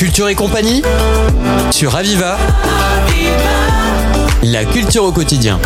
Culture 0.00 0.30
et 0.30 0.34
compagnie 0.34 0.80
sur 1.70 1.94
Aviva. 1.94 2.38
La 4.42 4.64
culture 4.64 5.04
au 5.04 5.12
quotidien. 5.12 5.58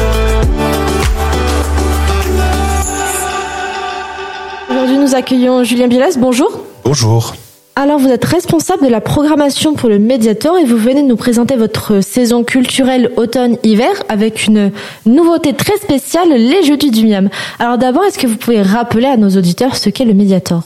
Aujourd'hui, 4.69 4.99
nous 4.99 5.15
accueillons 5.15 5.63
Julien 5.63 5.87
Bilas. 5.87 6.17
Bonjour. 6.19 6.51
Bonjour. 6.85 7.37
Alors, 7.77 8.01
vous 8.01 8.09
êtes 8.09 8.25
responsable 8.25 8.85
de 8.85 8.91
la 8.91 9.01
programmation 9.01 9.75
pour 9.75 9.89
le 9.89 10.01
Mediator 10.01 10.59
et 10.59 10.65
vous 10.65 10.79
venez 10.79 11.03
de 11.03 11.07
nous 11.07 11.17
présenter 11.17 11.55
votre 11.55 12.01
saison 12.01 12.43
culturelle 12.43 13.13
automne-hiver 13.17 14.03
avec 14.09 14.49
une 14.49 14.73
nouveauté 15.07 15.53
très 15.53 15.77
spéciale, 15.77 16.31
les 16.31 16.65
Jeudis 16.65 16.91
du 16.91 17.07
Miam. 17.07 17.29
Alors 17.61 17.79
d'abord, 17.79 18.03
est-ce 18.03 18.19
que 18.19 18.27
vous 18.27 18.37
pouvez 18.37 18.63
rappeler 18.63 19.07
à 19.07 19.17
nos 19.17 19.31
auditeurs 19.31 19.77
ce 19.77 19.91
qu'est 19.91 20.05
le 20.05 20.15
Mediator? 20.15 20.65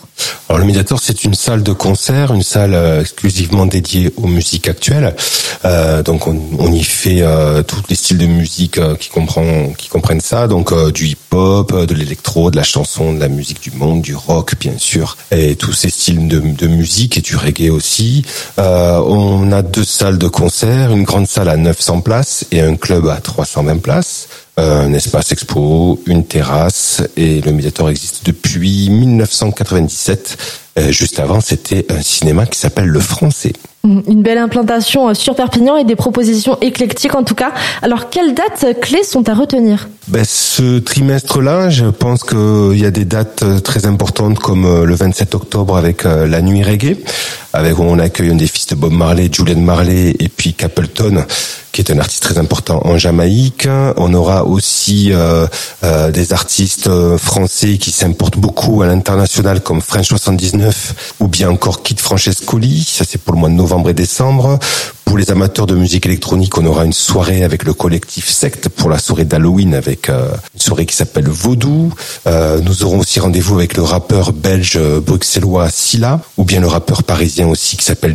Alors 0.48 0.60
le 0.60 0.64
Mediator, 0.64 0.98
c'est 0.98 1.24
une 1.24 1.34
salle 1.34 1.62
de 1.62 1.72
concert, 1.72 2.32
une 2.32 2.42
salle 2.42 2.72
euh, 2.72 3.02
exclusivement 3.02 3.66
dédiée 3.66 4.10
aux 4.16 4.26
musiques 4.26 4.66
actuelles. 4.66 5.14
Euh, 5.64 6.02
donc 6.02 6.26
on, 6.26 6.72
y 6.72 6.84
fait 6.84 7.20
euh, 7.20 7.62
tous 7.62 7.82
les 7.90 7.96
styles 7.96 8.18
de 8.18 8.26
musique 8.26 8.78
euh, 8.78 8.94
qui 8.96 9.08
comprennent 9.08 9.74
qui 9.76 9.88
comprennent 9.88 10.20
ça, 10.20 10.46
donc 10.46 10.72
euh, 10.72 10.90
du 10.90 11.06
hip-hop, 11.06 11.84
de 11.84 11.94
l'électro, 11.94 12.50
de 12.50 12.56
la 12.56 12.62
chanson, 12.62 13.12
de 13.12 13.20
la 13.20 13.28
musique 13.28 13.60
du 13.60 13.72
monde, 13.72 14.00
du 14.00 14.14
rock 14.14 14.54
bien 14.58 14.78
sûr, 14.78 15.16
et 15.30 15.56
tous 15.56 15.72
ces 15.72 15.90
styles 15.90 16.28
de, 16.28 16.38
de 16.40 16.66
musique 16.66 17.18
et 17.18 17.20
du 17.20 17.36
reggae 17.36 17.70
aussi. 17.70 18.24
on 18.56 19.52
a 19.52 19.62
deux 19.62 19.84
salles 19.84 20.18
de 20.18 20.28
concert, 20.28 20.92
une 20.92 21.04
grande 21.04 21.26
salle 21.26 21.48
à 21.48 21.56
900 21.56 22.00
places 22.00 22.46
et 22.52 22.60
un 22.60 22.76
club 22.76 23.08
à 23.08 23.16
320 23.16 23.82
places 23.82 24.28
un 24.58 24.92
espace 24.92 25.32
expo, 25.32 26.00
une 26.06 26.24
terrasse 26.24 27.02
et 27.16 27.40
le 27.40 27.52
médiateur 27.52 27.88
existe 27.88 28.26
depuis 28.26 28.90
1997. 28.90 30.36
Euh, 30.78 30.92
juste 30.92 31.18
avant, 31.18 31.40
c'était 31.40 31.86
un 31.90 32.02
cinéma 32.02 32.46
qui 32.46 32.58
s'appelle 32.58 32.86
Le 32.86 33.00
Français. 33.00 33.52
Mmh, 33.84 34.00
une 34.08 34.22
belle 34.22 34.38
implantation 34.38 35.08
euh, 35.08 35.14
sur 35.14 35.34
Perpignan 35.34 35.76
et 35.76 35.84
des 35.84 35.96
propositions 35.96 36.58
éclectiques 36.60 37.14
en 37.14 37.24
tout 37.24 37.34
cas. 37.34 37.52
Alors 37.82 38.10
quelles 38.10 38.34
dates 38.34 38.80
clés 38.80 39.02
sont 39.02 39.28
à 39.28 39.34
retenir? 39.34 39.88
Ben, 40.08 40.24
Ce 40.24 40.78
trimestre-là, 40.78 41.70
je 41.70 41.86
pense 41.86 42.22
qu'il 42.22 42.78
y 42.78 42.86
a 42.86 42.90
des 42.90 43.04
dates 43.04 43.42
euh, 43.42 43.60
très 43.60 43.86
importantes 43.86 44.38
comme 44.38 44.84
le 44.84 44.94
27 44.94 45.34
octobre 45.34 45.76
avec 45.76 46.04
la 46.04 46.42
nuit 46.42 46.62
reggae, 46.62 46.96
avec 47.52 47.78
où 47.78 47.82
on 47.82 47.98
accueille 47.98 48.30
un 48.30 48.36
des 48.36 48.46
Bob 48.74 48.92
Marley, 48.92 49.28
Julian 49.32 49.60
Marley 49.60 50.14
et 50.18 50.28
puis 50.28 50.54
Capleton 50.54 51.24
qui 51.78 51.92
est 51.92 51.94
un 51.94 52.00
artiste 52.00 52.24
très 52.24 52.38
important 52.38 52.80
en 52.84 52.98
Jamaïque. 52.98 53.68
On 53.96 54.12
aura 54.12 54.44
aussi 54.44 55.12
euh, 55.12 55.46
euh, 55.84 56.10
des 56.10 56.32
artistes 56.32 56.88
euh, 56.88 57.16
français 57.18 57.78
qui 57.78 57.92
s'importent 57.92 58.36
beaucoup 58.36 58.82
à 58.82 58.88
l'international 58.88 59.60
comme 59.60 59.80
French 59.80 60.08
79 60.08 61.14
ou 61.20 61.28
bien 61.28 61.48
encore 61.50 61.84
Kid 61.84 62.00
Francescoli. 62.00 62.82
Ça 62.82 63.04
c'est 63.06 63.18
pour 63.18 63.34
le 63.34 63.38
mois 63.38 63.48
de 63.48 63.54
novembre 63.54 63.90
et 63.90 63.94
décembre. 63.94 64.58
Pour 65.08 65.16
les 65.16 65.30
amateurs 65.30 65.66
de 65.66 65.74
musique 65.74 66.04
électronique, 66.04 66.58
on 66.58 66.66
aura 66.66 66.84
une 66.84 66.92
soirée 66.92 67.42
avec 67.42 67.64
le 67.64 67.72
collectif 67.72 68.28
Secte 68.28 68.68
pour 68.68 68.90
la 68.90 68.98
soirée 68.98 69.24
d'Halloween 69.24 69.74
avec 69.74 70.10
euh, 70.10 70.28
une 70.52 70.60
soirée 70.60 70.84
qui 70.84 70.94
s'appelle 70.94 71.26
Vaudou. 71.26 71.94
Euh, 72.26 72.60
nous 72.60 72.84
aurons 72.84 72.98
aussi 72.98 73.18
rendez-vous 73.18 73.54
avec 73.54 73.74
le 73.78 73.84
rappeur 73.84 74.34
belge 74.34 74.74
euh, 74.76 75.00
bruxellois 75.00 75.70
Silla 75.70 76.20
ou 76.36 76.44
bien 76.44 76.60
le 76.60 76.66
rappeur 76.66 77.04
parisien 77.04 77.48
aussi 77.48 77.78
qui 77.78 77.86
s'appelle 77.86 78.12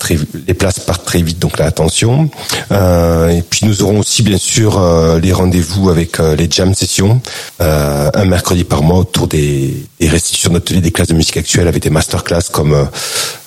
très, 0.00 0.18
les 0.48 0.54
places 0.54 0.80
partent 0.80 1.04
très 1.04 1.22
vite, 1.22 1.38
donc 1.38 1.58
là 1.58 1.66
attention. 1.66 2.28
et 2.72 3.42
puis 3.48 3.66
nous 3.66 3.82
aurons 3.82 4.00
aussi 4.00 4.22
bien 4.22 4.38
sûr 4.38 4.80
les 5.22 5.32
rendez-vous 5.32 5.90
avec 5.90 6.18
les 6.18 6.48
jam 6.50 6.74
sessions 6.74 7.20
un 7.58 8.24
mercredi 8.24 8.64
par 8.64 8.82
mois 8.82 8.98
autour 8.98 9.28
des, 9.28 9.86
des 10.00 10.08
restitutions 10.08 10.52
d'ateliers 10.52 10.80
des 10.80 10.90
classes 10.90 11.08
de 11.08 11.14
musique 11.14 11.36
actuelle 11.36 11.68
avec 11.68 11.82
des 11.82 11.90
masterclass 11.90 12.48
comme 12.50 12.88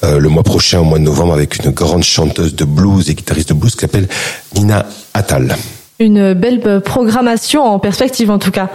le 0.04 0.30
mois 0.30 0.44
prochain 0.44 0.80
au 0.80 0.84
mois 0.84 1.00
de 1.00 1.04
novembre 1.04 1.34
avec 1.34 1.58
une 1.58 1.73
grande 1.74 2.04
chanteuse 2.04 2.56
de 2.56 2.66
blues 2.66 3.10
et 3.10 3.16
guitariste 3.16 3.50
de 3.50 3.54
blues 3.54 3.74
qui 3.76 3.82
s'appelle 3.82 4.08
Nina 4.56 4.86
Attal. 5.14 5.56
Une 6.00 6.34
belle 6.34 6.82
programmation 6.82 7.64
en 7.64 7.80
perspective 7.80 8.32
en 8.32 8.40
tout 8.40 8.52
cas. 8.52 8.70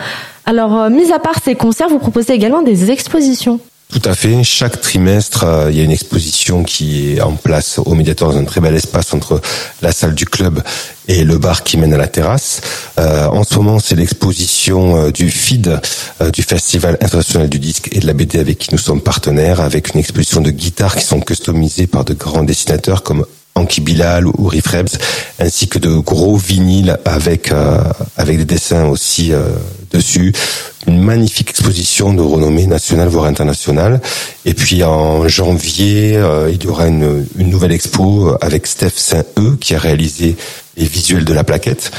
Alors, 0.47 0.75
euh, 0.75 0.89
mis 0.89 1.13
à 1.13 1.19
part 1.19 1.43
ces 1.45 1.55
concerts, 1.55 1.89
vous 1.89 1.99
proposez 1.99 2.33
également 2.33 2.63
des 2.63 2.91
expositions. 2.91 3.61
Tout 3.91 4.03
à 4.05 4.15
fait. 4.15 4.45
Chaque 4.45 4.83
trimestre, 4.83 5.45
euh, 5.45 5.71
il 5.71 5.79
y 5.79 5.81
a 5.81 5.85
une 5.85 5.91
exposition 5.91 6.63
qui 6.63 7.15
est 7.15 7.23
en 7.23 7.33
place 7.33 7.79
au 7.79 7.95
Médiateur 7.95 8.31
dans 8.31 8.39
un 8.39 8.45
très 8.45 8.61
bel 8.61 8.75
espace 8.75 9.15
entre 9.15 9.41
la 9.81 9.93
salle 9.93 10.15
du 10.15 10.27
club 10.27 10.63
et 11.09 11.25
le 11.25 11.39
bar 11.39 11.65
qui 11.65 11.79
mène 11.79 11.95
à 11.95 11.97
la 11.97 12.07
terrasse. 12.07 12.61
Euh, 12.99 13.27
en 13.29 13.45
ce 13.45 13.55
moment, 13.55 13.79
c'est 13.79 13.95
l'exposition 13.95 15.07
euh, 15.07 15.11
du 15.11 15.31
FID, 15.31 15.81
du 16.35 16.43
Festival 16.43 16.99
international 17.01 17.49
du 17.49 17.59
disque 17.59 17.89
et 17.93 18.01
de 18.01 18.07
la 18.07 18.13
BD 18.13 18.39
avec 18.39 18.59
qui 18.59 18.69
nous 18.73 18.79
sommes 18.79 19.01
partenaires, 19.01 19.63
avec 19.63 19.95
une 19.95 20.01
exposition 20.01 20.43
de 20.43 20.51
guitares 20.51 20.95
qui 20.95 21.07
sont 21.07 21.21
customisées 21.21 21.87
par 21.87 22.05
de 22.05 22.13
grands 22.13 22.45
dessinateurs 22.45 23.03
comme 23.03 23.25
Anki 23.59 23.81
Bilal 23.81 24.27
ou 24.27 24.47
Riff 24.47 24.67
Rebs, 24.69 24.99
ainsi 25.39 25.69
que 25.69 25.79
de 25.79 25.95
gros 25.97 26.37
vinyles 26.37 26.99
avec 27.05 27.53
avec 28.17 28.39
des 28.39 28.45
dessins 28.45 28.87
aussi 28.87 29.33
dessus 29.91 30.33
une 30.89 31.03
magnifique 31.03 31.51
exposition 31.51 32.15
de 32.15 32.23
renommée 32.23 32.67
nationale 32.67 33.09
voire 33.09 33.27
internationale. 33.27 34.01
Et 34.45 34.55
puis 34.55 34.83
en 34.83 35.29
janvier, 35.29 36.17
euh, 36.17 36.51
il 36.51 36.65
y 36.65 36.67
aura 36.67 36.89
une, 36.89 37.27
nouvelle 37.37 37.73
expo 37.73 38.35
avec 38.41 38.67
Steph 38.67 38.93
Saint-E 38.97 39.57
qui 39.61 39.75
a 39.75 39.79
réalisé 39.79 40.37
les 40.77 40.87
visuels 40.87 41.25
de 41.25 41.35
la 41.35 41.45
plaquette. 41.45 41.91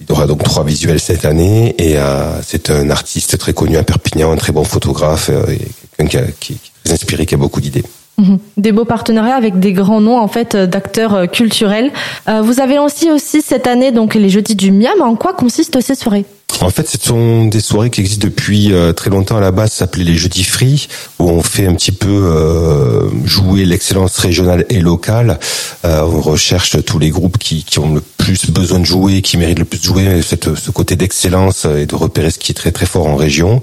Il 0.00 0.08
y 0.08 0.12
aura 0.12 0.26
donc 0.26 0.44
trois 0.44 0.64
visuels 0.64 1.00
cette 1.00 1.24
année 1.24 1.74
et 1.78 1.98
euh, 1.98 2.40
c'est 2.46 2.70
un 2.70 2.90
artiste 2.90 3.36
très 3.38 3.52
connu 3.52 3.76
à 3.76 3.82
Perpignan, 3.82 4.30
un 4.30 4.36
très 4.36 4.52
bon 4.52 4.64
photographe, 4.64 5.30
euh, 5.30 5.50
et 5.50 5.60
quelqu'un 5.96 6.26
qui, 6.38 6.54
qui, 6.54 6.70
est 6.70 6.84
très 6.84 6.94
inspiré, 6.94 7.26
qui 7.26 7.34
a 7.34 7.38
beaucoup 7.38 7.60
d'idées. 7.60 7.84
Mhm. 8.18 8.38
Des 8.56 8.72
beaux 8.72 8.84
partenariats 8.84 9.36
avec 9.36 9.58
des 9.58 9.72
grands 9.72 10.00
noms 10.00 10.18
en 10.18 10.28
fait 10.28 10.56
d'acteurs 10.56 11.30
culturels. 11.30 11.90
vous 12.26 12.60
avez 12.60 12.76
lancé 12.76 13.10
aussi 13.10 13.42
cette 13.42 13.66
année 13.66 13.92
donc 13.92 14.14
les 14.14 14.30
Jeudis 14.30 14.56
du 14.56 14.70
Miam. 14.70 15.00
En 15.02 15.16
quoi 15.16 15.34
consistent 15.34 15.80
ces 15.80 15.94
soirées? 15.94 16.24
En 16.60 16.70
fait, 16.70 16.88
ce 16.88 16.96
sont 16.98 17.46
des 17.46 17.60
soirées 17.60 17.90
qui 17.90 18.00
existent 18.00 18.26
depuis 18.26 18.72
euh, 18.72 18.92
très 18.92 19.10
longtemps 19.10 19.36
à 19.36 19.40
la 19.40 19.50
base, 19.50 19.72
s'appelait 19.72 20.04
les 20.04 20.14
Jeudis 20.14 20.44
Free, 20.44 20.88
où 21.18 21.28
on 21.28 21.42
fait 21.42 21.66
un 21.66 21.74
petit 21.74 21.92
peu 21.92 22.08
euh, 22.08 23.10
jouer 23.24 23.64
l'excellence 23.66 24.16
régionale 24.18 24.64
et 24.70 24.80
locale. 24.80 25.38
Euh, 25.84 26.00
on 26.02 26.20
recherche 26.20 26.82
tous 26.84 26.98
les 26.98 27.10
groupes 27.10 27.36
qui, 27.36 27.62
qui, 27.64 27.78
ont 27.78 27.94
le 27.94 28.00
plus 28.00 28.50
besoin 28.50 28.78
de 28.78 28.86
jouer, 28.86 29.20
qui 29.20 29.36
méritent 29.36 29.58
le 29.58 29.64
plus 29.66 29.80
de 29.80 29.84
jouer, 29.84 30.22
cette, 30.22 30.54
ce 30.54 30.70
côté 30.70 30.96
d'excellence 30.96 31.66
et 31.66 31.84
de 31.84 31.94
repérer 31.94 32.30
ce 32.30 32.38
qui 32.38 32.52
est 32.52 32.54
très 32.54 32.72
très 32.72 32.86
fort 32.86 33.06
en 33.06 33.16
région. 33.16 33.60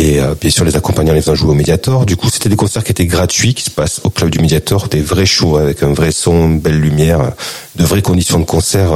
Et 0.00 0.20
bien 0.40 0.50
sûr, 0.50 0.64
les 0.64 0.76
accompagnants 0.76 1.12
les 1.12 1.20
faisant 1.20 1.34
jouer 1.34 1.50
au 1.50 1.54
Mediator. 1.54 2.06
Du 2.06 2.16
coup, 2.16 2.28
c'était 2.30 2.48
des 2.48 2.54
concerts 2.54 2.84
qui 2.84 2.92
étaient 2.92 3.06
gratuits, 3.06 3.52
qui 3.52 3.64
se 3.64 3.70
passent 3.70 4.00
au 4.04 4.10
club 4.10 4.30
du 4.30 4.38
Mediator, 4.38 4.86
des 4.86 5.00
vrais 5.00 5.26
shows 5.26 5.56
avec 5.56 5.82
un 5.82 5.92
vrai 5.92 6.12
son, 6.12 6.44
une 6.44 6.60
belle 6.60 6.78
lumière, 6.78 7.32
de 7.74 7.84
vraies 7.84 8.00
conditions 8.00 8.38
de 8.38 8.44
concert 8.44 8.92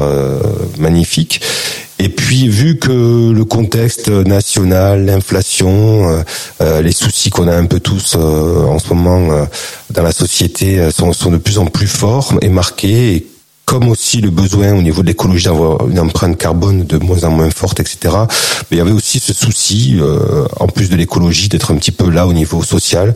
magnifiques. 0.78 1.40
Et 2.02 2.08
puis, 2.08 2.48
vu 2.48 2.78
que 2.78 3.30
le 3.30 3.44
contexte 3.44 4.08
national, 4.08 5.06
l'inflation, 5.06 6.08
euh, 6.08 6.22
euh, 6.60 6.82
les 6.82 6.90
soucis 6.90 7.30
qu'on 7.30 7.46
a 7.46 7.54
un 7.54 7.66
peu 7.66 7.78
tous 7.78 8.16
euh, 8.16 8.64
en 8.64 8.80
ce 8.80 8.88
moment 8.92 9.46
dans 9.90 10.02
la 10.02 10.10
société 10.10 10.90
sont, 10.90 11.12
sont, 11.12 11.30
de 11.30 11.36
plus 11.36 11.58
en 11.58 11.66
plus 11.66 11.86
forts 11.86 12.34
et 12.42 12.48
marqués, 12.48 13.24
comme 13.64 13.88
aussi 13.88 14.20
le 14.20 14.30
besoin 14.30 14.74
au 14.74 14.82
niveau 14.82 15.02
de 15.02 15.06
l'écologie 15.06 15.44
d'avoir 15.44 15.88
une 15.88 16.00
empreinte 16.00 16.36
carbone 16.36 16.84
de 16.84 16.98
moins 16.98 17.24
en 17.24 17.30
moins 17.30 17.50
forte, 17.50 17.80
etc. 17.80 17.98
Mais 18.70 18.76
il 18.76 18.78
y 18.78 18.80
avait 18.80 18.92
aussi 18.92 19.18
ce 19.18 19.32
souci, 19.32 19.98
en 20.58 20.66
plus 20.66 20.90
de 20.90 20.96
l'écologie, 20.96 21.48
d'être 21.48 21.70
un 21.70 21.76
petit 21.76 21.92
peu 21.92 22.10
là 22.10 22.26
au 22.26 22.32
niveau 22.32 22.62
social. 22.62 23.14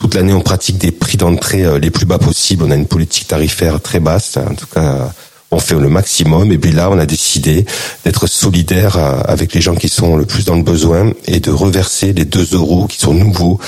Toute 0.00 0.14
l'année, 0.14 0.32
on 0.32 0.40
pratique 0.40 0.78
des 0.78 0.90
prix 0.90 1.18
d'entrée 1.18 1.78
les 1.78 1.90
plus 1.90 2.06
bas 2.06 2.18
possibles. 2.18 2.64
On 2.66 2.70
a 2.70 2.74
une 2.74 2.86
politique 2.86 3.28
tarifaire 3.28 3.80
très 3.80 4.00
basse, 4.00 4.38
en 4.38 4.54
tout 4.54 4.66
cas 4.66 5.12
on 5.52 5.60
fait 5.60 5.74
le 5.74 5.88
maximum. 5.88 6.50
Et 6.50 6.58
puis 6.58 6.72
là, 6.72 6.90
on 6.90 6.98
a 6.98 7.06
décidé 7.06 7.64
d'être 8.04 8.26
solidaire 8.26 8.96
euh, 8.96 9.20
avec 9.24 9.52
les 9.52 9.60
gens 9.60 9.76
qui 9.76 9.88
sont 9.88 10.16
le 10.16 10.24
plus 10.24 10.46
dans 10.46 10.56
le 10.56 10.62
besoin 10.62 11.12
et 11.26 11.40
de 11.40 11.50
reverser 11.50 12.12
les 12.12 12.24
2 12.24 12.54
euros 12.54 12.86
qui 12.86 12.98
sont 12.98 13.14
nouveaux 13.14 13.60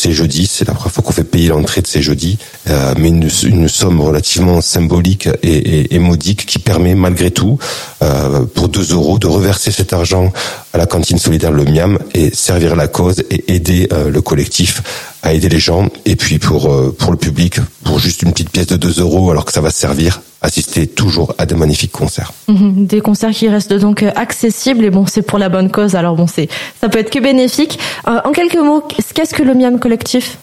ces 0.00 0.12
jeudis. 0.12 0.46
C'est 0.46 0.66
la 0.66 0.74
première 0.74 0.92
fois 0.92 1.04
qu'on 1.04 1.12
fait 1.12 1.24
payer 1.24 1.48
l'entrée 1.48 1.82
de 1.82 1.86
ces 1.86 2.02
jeudis, 2.02 2.38
euh, 2.68 2.94
mais 2.98 3.08
une, 3.08 3.68
somme 3.68 4.00
relativement 4.00 4.60
symbolique 4.60 5.28
et, 5.42 5.98
modique 5.98 6.46
qui 6.46 6.58
permet 6.58 6.94
malgré 6.94 7.30
tout, 7.30 7.58
euh, 8.02 8.44
pour 8.46 8.68
2 8.68 8.94
euros, 8.94 9.18
de 9.18 9.26
reverser 9.26 9.70
cet 9.70 9.92
argent 9.92 10.32
à 10.72 10.78
la 10.78 10.86
cantine 10.86 11.18
solidaire 11.18 11.52
Le 11.52 11.64
Miam 11.64 11.98
et 12.14 12.34
servir 12.34 12.74
la 12.74 12.88
cause 12.88 13.22
et 13.30 13.54
aider 13.54 13.88
euh, 13.92 14.10
le 14.10 14.22
collectif 14.22 14.82
à 15.22 15.34
aider 15.34 15.48
les 15.48 15.60
gens. 15.60 15.88
Et 16.06 16.16
puis 16.16 16.38
pour 16.38 16.60
pour 16.94 17.10
le 17.10 17.18
public, 17.18 17.60
pour 17.84 17.98
juste 17.98 18.22
une 18.22 18.32
petite 18.32 18.50
pièce 18.50 18.66
de 18.66 18.76
2 18.76 19.00
euros, 19.00 19.30
alors 19.30 19.44
que 19.44 19.52
ça 19.52 19.60
va 19.60 19.70
servir 19.70 20.22
assister 20.42 20.86
toujours 20.86 21.34
à 21.38 21.46
de 21.46 21.54
magnifiques 21.54 21.92
concerts. 21.92 22.32
Mhm. 22.48 22.86
des 22.86 23.00
concerts 23.00 23.30
qui 23.30 23.48
restent 23.48 23.74
donc 23.74 24.02
accessibles 24.02 24.84
et 24.84 24.90
bon, 24.90 25.06
c'est 25.06 25.22
pour 25.22 25.38
la 25.38 25.48
bonne 25.48 25.70
cause. 25.70 25.94
Alors 25.94 26.16
bon, 26.16 26.26
c'est 26.26 26.48
ça 26.80 26.88
peut 26.88 26.98
être 26.98 27.10
que 27.10 27.18
bénéfique. 27.18 27.78
Euh, 28.08 28.20
en 28.24 28.32
quelques 28.32 28.56
mots, 28.56 28.82
qu'est-ce 29.14 29.34
que 29.34 29.42
le 29.42 29.54
Miam 29.54 29.78
Collectif? 29.78 30.38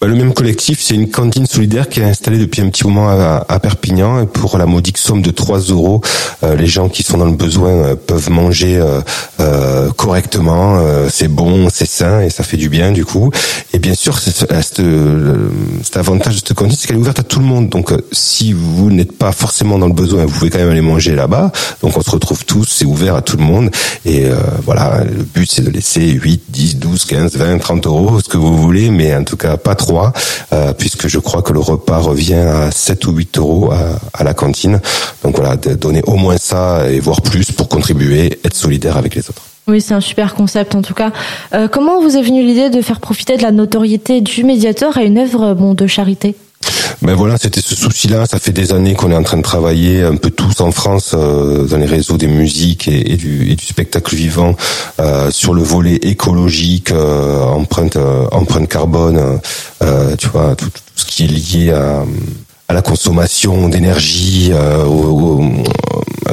Bah, 0.00 0.06
le 0.06 0.14
même 0.14 0.32
collectif, 0.32 0.80
c'est 0.80 0.94
une 0.94 1.10
cantine 1.10 1.46
solidaire 1.46 1.88
qui 1.88 1.98
est 1.98 2.04
installée 2.04 2.38
depuis 2.38 2.62
un 2.62 2.68
petit 2.68 2.86
moment 2.86 3.08
à, 3.08 3.58
Perpignan. 3.58 4.22
Et 4.22 4.26
pour 4.26 4.56
la 4.56 4.66
modique 4.66 4.96
somme 4.96 5.22
de 5.22 5.32
3 5.32 5.58
euros, 5.58 6.02
euh, 6.44 6.54
les 6.54 6.68
gens 6.68 6.88
qui 6.88 7.02
sont 7.02 7.18
dans 7.18 7.24
le 7.24 7.32
besoin 7.32 7.70
euh, 7.70 7.96
peuvent 7.96 8.30
manger 8.30 8.80
euh, 9.40 9.90
correctement. 9.96 10.80
c'est 11.10 11.26
bon, 11.26 11.68
c'est 11.72 11.88
sain 11.88 12.20
et 12.20 12.30
ça 12.30 12.44
fait 12.44 12.56
du 12.56 12.68
bien 12.68 12.92
du 12.92 13.04
coup. 13.04 13.30
Et 13.72 13.80
bien 13.80 13.94
sûr, 13.94 14.18
c'est, 14.18 14.30
cet 14.30 15.96
avantage 15.96 16.34
de 16.34 16.38
cette 16.46 16.54
cantine, 16.54 16.76
c'est 16.78 16.86
qu'elle 16.86 16.96
est 16.96 17.00
ouverte 17.00 17.18
à 17.18 17.24
tout 17.24 17.40
le 17.40 17.46
monde. 17.46 17.68
Donc 17.68 17.92
si 18.12 18.52
vous 18.52 18.90
n'êtes 18.92 19.12
pas 19.12 19.32
forcément 19.32 19.78
dans 19.78 19.88
le 19.88 19.92
besoin, 19.92 20.26
vous 20.26 20.32
pouvez 20.32 20.50
quand 20.50 20.58
même 20.58 20.70
aller 20.70 20.80
manger 20.80 21.16
là-bas. 21.16 21.50
Donc 21.82 21.96
on 21.96 22.02
se 22.02 22.10
retrouve 22.10 22.44
tous, 22.44 22.66
c'est 22.68 22.84
ouvert 22.84 23.16
à 23.16 23.22
tout 23.22 23.36
le 23.36 23.44
monde. 23.44 23.70
Et 24.04 24.26
voilà, 24.64 25.02
le 25.04 25.24
but 25.24 25.50
c'est 25.50 25.62
de 25.62 25.70
laisser 25.70 26.02
8, 26.02 26.42
10, 26.48 26.76
12, 26.76 27.04
15, 27.04 27.36
20, 27.36 27.58
30 27.58 27.86
euros, 27.86 28.20
ce 28.20 28.28
que 28.28 28.36
vous 28.36 28.56
voulez, 28.56 28.90
mais 28.90 29.14
en 29.14 29.24
tout 29.24 29.36
cas 29.36 29.56
pas 29.56 29.74
trop 29.74 29.87
euh, 30.52 30.72
puisque 30.72 31.08
je 31.08 31.18
crois 31.18 31.42
que 31.42 31.52
le 31.52 31.60
repas 31.60 31.98
revient 31.98 32.34
à 32.34 32.70
7 32.70 33.06
ou 33.06 33.12
8 33.12 33.38
euros 33.38 33.70
à, 34.14 34.24
la 34.24 34.34
cantine. 34.34 34.80
Donc 35.22 35.36
voilà, 35.36 35.56
donner 35.56 36.02
au 36.06 36.16
moins 36.16 36.36
ça 36.38 36.90
et 36.90 37.00
voire 37.00 37.22
plus 37.22 37.52
pour 37.52 37.68
contribuer, 37.68 38.38
être 38.44 38.56
solidaire 38.56 38.96
avec 38.96 39.14
les 39.14 39.28
autres. 39.28 39.42
Oui, 39.66 39.82
c'est 39.82 39.94
un 39.94 40.00
super 40.00 40.34
concept 40.34 40.74
en 40.74 40.82
tout 40.82 40.94
cas. 40.94 41.12
Euh, 41.54 41.68
comment 41.68 42.00
vous 42.00 42.16
est 42.16 42.22
venue 42.22 42.42
l'idée 42.42 42.70
de 42.70 42.80
faire 42.80 43.00
profiter 43.00 43.36
de 43.36 43.42
la 43.42 43.52
notoriété 43.52 44.20
du 44.22 44.42
médiateur 44.42 44.96
à 44.96 45.02
une 45.02 45.18
œuvre 45.18 45.54
bon, 45.54 45.74
de 45.74 45.86
charité? 45.86 46.34
Ben 47.00 47.14
voilà, 47.14 47.36
c'était 47.38 47.60
ce 47.60 47.76
souci-là. 47.76 48.26
Ça 48.26 48.38
fait 48.38 48.52
des 48.52 48.72
années 48.72 48.94
qu'on 48.94 49.12
est 49.12 49.16
en 49.16 49.22
train 49.22 49.36
de 49.36 49.42
travailler 49.42 50.02
un 50.02 50.16
peu 50.16 50.30
tous 50.30 50.60
en 50.60 50.72
France 50.72 51.12
euh, 51.14 51.64
dans 51.64 51.76
les 51.76 51.86
réseaux 51.86 52.16
des 52.16 52.26
musiques 52.26 52.88
et, 52.88 53.16
du, 53.16 53.56
spectacle 53.60 54.16
vivant 54.16 54.56
euh, 54.98 55.30
sur 55.30 55.54
le 55.54 55.62
volet 55.62 55.96
écologique, 55.96 56.90
euh, 56.90 57.42
empreinte, 57.44 57.96
empreinte 58.32 58.68
carbone, 58.68 59.40
tu 60.18 60.28
vois, 60.28 60.56
tout, 60.56 60.70
ce 60.96 61.04
qui 61.04 61.24
est 61.24 61.28
lié 61.28 61.70
à, 61.70 62.04
à 62.66 62.74
la 62.74 62.82
consommation 62.82 63.68
d'énergie, 63.68 64.52
au, 64.86 65.40
à 65.40 65.87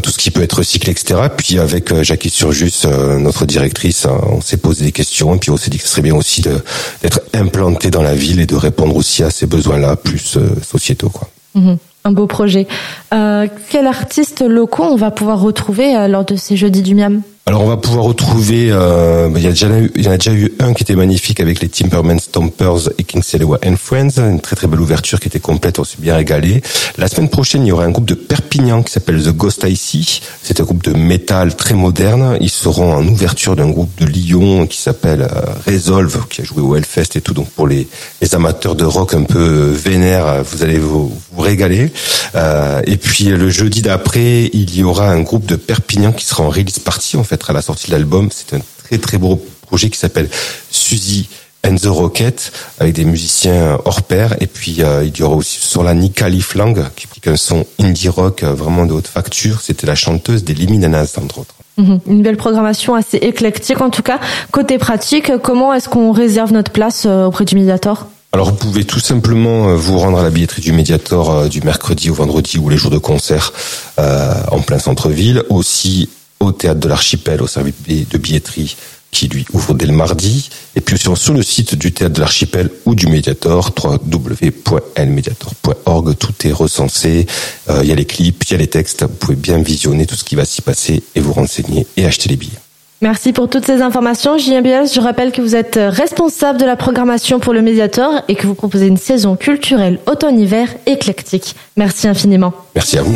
tout 0.05 0.11
ce 0.11 0.19
qui 0.19 0.29
peut 0.29 0.43
être 0.43 0.57
recyclé, 0.57 0.91
etc. 0.91 1.19
Puis 1.35 1.57
avec 1.57 1.91
euh, 1.91 2.03
Jackie 2.03 2.29
Surjus, 2.29 2.85
euh, 2.85 3.17
notre 3.17 3.47
directrice, 3.47 4.05
hein, 4.05 4.21
on 4.29 4.39
s'est 4.39 4.57
posé 4.57 4.85
des 4.85 4.91
questions 4.91 5.33
et 5.33 5.39
puis 5.39 5.49
on 5.49 5.57
s'est 5.57 5.71
dit 5.71 5.79
que 5.79 5.83
ce 5.83 5.89
serait 5.89 6.03
bien 6.03 6.15
aussi 6.15 6.43
d'être 6.43 7.21
implanté 7.33 7.89
dans 7.89 8.03
la 8.03 8.13
ville 8.13 8.39
et 8.39 8.45
de 8.45 8.55
répondre 8.55 8.95
aussi 8.95 9.23
à 9.23 9.31
ces 9.31 9.47
besoins-là, 9.47 9.95
plus 9.95 10.37
euh, 10.37 10.47
sociétaux. 10.61 11.11
Mhm. 11.55 11.77
un 12.03 12.11
beau 12.11 12.27
projet. 12.27 12.67
Quels 13.09 13.87
artistes 13.87 14.41
locaux 14.41 14.83
on 14.83 14.97
va 14.97 15.09
pouvoir 15.09 15.39
retrouver 15.39 16.07
lors 16.09 16.25
de 16.25 16.35
ces 16.35 16.57
jeudis 16.57 16.81
du 16.81 16.93
Miam? 16.93 17.21
Alors 17.47 17.61
on 17.61 17.67
va 17.67 17.77
pouvoir 17.77 18.05
retrouver, 18.05 18.71
euh, 18.71 19.29
il 19.35 19.43
y 19.43 19.45
a 19.45 19.51
déjà 19.51 19.67
il 19.67 20.03
y 20.03 20.07
en 20.07 20.11
a 20.11 20.17
déjà 20.17 20.33
eu 20.33 20.51
un 20.59 20.73
qui 20.73 20.81
était 20.81 20.95
magnifique 20.95 21.39
avec 21.39 21.61
les 21.61 21.69
Timberman 21.69 22.17
Stompers 22.17 22.89
et 22.97 23.03
King 23.03 23.21
Selewa 23.21 23.59
and 23.63 23.75
Friends, 23.77 24.17
une 24.17 24.41
très 24.41 24.55
très 24.55 24.65
belle 24.65 24.81
ouverture 24.81 25.19
qui 25.19 25.27
était 25.27 25.39
complète, 25.39 25.77
on 25.77 25.83
s'est 25.83 25.99
bien 25.99 26.15
régalé. 26.15 26.63
La 26.97 27.07
semaine 27.07 27.29
prochaine, 27.29 27.63
il 27.63 27.69
y 27.69 27.71
aura 27.71 27.83
un 27.83 27.91
groupe 27.91 28.07
de 28.07 28.15
Perpignan 28.15 28.81
qui 28.81 28.91
s'appelle 28.91 29.21
The 29.21 29.29
Ghost 29.29 29.63
Icy. 29.63 30.23
C'est 30.41 30.59
un 30.59 30.63
groupe 30.63 30.83
de 30.83 30.93
métal 30.93 31.55
très 31.55 31.75
moderne. 31.75 32.35
Ils 32.41 32.49
seront 32.49 32.95
en 32.95 33.07
ouverture 33.07 33.55
d'un 33.55 33.69
groupe 33.69 33.91
de 33.99 34.07
Lyon 34.07 34.65
qui 34.65 34.81
s'appelle 34.81 35.21
euh, 35.21 35.71
Resolve, 35.71 36.25
qui 36.27 36.41
a 36.41 36.43
joué 36.45 36.63
au 36.63 36.75
Hellfest 36.75 37.15
et 37.15 37.21
tout. 37.21 37.35
Donc 37.35 37.49
pour 37.51 37.67
les, 37.67 37.87
les 38.23 38.33
amateurs 38.33 38.73
de 38.73 38.85
rock 38.85 39.13
un 39.13 39.21
peu 39.21 39.69
vénère, 39.69 40.43
vous 40.43 40.63
allez 40.63 40.79
vous, 40.79 41.15
vous 41.31 41.41
régaler. 41.41 41.91
Euh, 42.33 42.81
et 42.87 42.97
puis 42.97 43.25
le 43.25 43.51
jeudi 43.51 43.83
d'après, 43.83 44.49
il 44.51 44.75
y 44.75 44.83
aura 44.83 45.11
un 45.11 45.21
groupe 45.21 45.45
de 45.45 45.55
Perpignan 45.55 46.11
qui 46.11 46.25
sera 46.25 46.41
en 46.41 46.49
release 46.49 46.79
party 46.79 47.17
en 47.17 47.23
fait 47.23 47.34
à 47.49 47.53
la 47.53 47.61
sortie 47.61 47.87
de 47.87 47.91
l'album. 47.91 48.29
C'est 48.31 48.55
un 48.55 48.61
très 48.83 48.97
très 48.97 49.17
beau 49.17 49.43
projet 49.65 49.89
qui 49.89 49.97
s'appelle 49.97 50.29
Suzy 50.69 51.27
and 51.65 51.75
the 51.75 51.87
Rocket 51.87 52.51
avec 52.79 52.93
des 52.93 53.05
musiciens 53.05 53.79
hors 53.85 54.03
pair 54.03 54.35
et 54.39 54.47
puis 54.47 54.77
euh, 54.79 55.03
il 55.03 55.17
y 55.17 55.23
aura 55.23 55.35
aussi 55.35 55.59
sur 55.59 55.83
la 55.83 55.93
Nikali 55.93 56.41
Flang 56.41 56.75
qui 56.95 57.07
pique 57.07 57.27
un 57.27 57.35
son 57.35 57.65
indie 57.79 58.09
rock 58.09 58.43
euh, 58.43 58.53
vraiment 58.53 58.85
de 58.85 58.93
haute 58.93 59.07
facture 59.07 59.61
c'était 59.61 59.87
la 59.87 59.95
chanteuse 59.95 60.43
des 60.43 60.53
Liminanas 60.53 61.15
entre 61.21 61.39
autres 61.39 61.55
mhm. 61.77 61.99
une 62.07 62.21
belle 62.21 62.37
programmation 62.37 62.93
assez 62.93 63.17
éclectique 63.17 63.81
en 63.81 63.89
tout 63.89 64.03
cas 64.03 64.19
côté 64.51 64.77
pratique 64.77 65.31
comment 65.41 65.73
est-ce 65.73 65.89
qu'on 65.89 66.11
réserve 66.11 66.53
notre 66.53 66.71
place 66.71 67.05
euh, 67.05 67.25
auprès 67.25 67.45
du 67.45 67.55
Mediator? 67.55 68.07
Alors 68.33 68.49
vous 68.49 68.57
pouvez 68.57 68.83
tout 68.83 68.99
simplement 68.99 69.73
vous 69.75 69.97
rendre 69.97 70.19
à 70.19 70.23
la 70.23 70.29
billetterie 70.29 70.61
du 70.61 70.73
Mediator 70.73 71.47
du 71.47 71.61
mercredi 71.61 72.09
au 72.09 72.13
vendredi 72.13 72.59
ou 72.59 72.67
les 72.67 72.75
jours 72.75 72.91
de 72.91 72.97
concert 72.97 73.53
en 73.97 74.59
plein 74.59 74.77
centre-ville. 74.77 75.43
Aussi 75.47 76.09
au 76.39 76.51
théâtre 76.51 76.79
de 76.79 76.87
l'Archipel, 76.87 77.41
au 77.41 77.47
service 77.47 77.75
de 78.09 78.17
billetterie 78.17 78.75
qui 79.15 79.27
lui 79.29 79.45
ouvre 79.53 79.73
dès 79.73 79.85
le 79.85 79.93
mardi, 79.93 80.49
et 80.75 80.81
puis 80.81 80.97
sur, 80.97 81.17
sur 81.17 81.33
le 81.33 81.41
site 81.41 81.75
du 81.75 81.93
théâtre 81.93 82.15
de 82.15 82.19
l'Archipel 82.19 82.69
ou 82.85 82.95
du 82.95 83.07
Mediator, 83.07 83.71
www.lmediator.org, 83.81 86.17
tout 86.17 86.33
est 86.45 86.51
recensé, 86.51 87.25
euh, 87.69 87.79
il 87.81 87.87
y 87.87 87.93
a 87.93 87.95
les 87.95 88.03
clips, 88.03 88.43
il 88.43 88.51
y 88.51 88.55
a 88.55 88.57
les 88.57 88.67
textes, 88.67 89.03
vous 89.03 89.07
pouvez 89.07 89.37
bien 89.37 89.59
visionner 89.59 90.05
tout 90.05 90.15
ce 90.15 90.25
qui 90.25 90.35
va 90.35 90.43
s'y 90.43 90.61
passer 90.61 91.01
et 91.15 91.21
vous 91.21 91.31
renseigner 91.31 91.87
et 91.95 92.05
acheter 92.05 92.27
les 92.27 92.35
billets. 92.35 92.59
Merci 93.01 93.31
pour 93.31 93.49
toutes 93.49 93.65
ces 93.65 93.81
informations. 93.81 94.37
Julien 94.37 94.61
Biels, 94.61 94.89
je 94.93 94.99
rappelle 94.99 95.31
que 95.31 95.41
vous 95.41 95.55
êtes 95.55 95.79
responsable 95.81 96.59
de 96.59 96.65
la 96.65 96.75
programmation 96.75 97.39
pour 97.39 97.53
le 97.53 97.61
Mediator 97.61 98.23
et 98.27 98.35
que 98.35 98.47
vous 98.47 98.55
proposez 98.55 98.87
une 98.87 98.97
saison 98.97 99.37
culturelle 99.37 100.01
automne-hiver 100.07 100.75
éclectique. 100.87 101.55
Merci 101.77 102.09
infiniment. 102.09 102.53
Merci 102.73 102.97
à 102.97 103.03
vous. 103.03 103.15